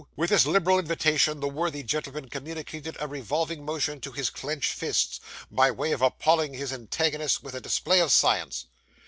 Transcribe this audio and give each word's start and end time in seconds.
With 0.15 0.31
this 0.31 0.47
liberal 0.47 0.79
invitation 0.79 1.41
the 1.41 1.47
worthy 1.47 1.83
gentleman 1.83 2.27
communicated 2.27 2.97
a 2.99 3.07
revolving 3.07 3.63
motion 3.63 4.01
to 4.01 4.11
his 4.11 4.31
clenched 4.31 4.73
fists, 4.73 5.19
by 5.51 5.69
way 5.69 5.91
of 5.91 6.01
appalling 6.01 6.55
his 6.55 6.73
antagonists 6.73 7.43
with 7.43 7.53
a 7.53 7.61
display 7.61 7.99
of 7.99 8.11
science. 8.11 8.65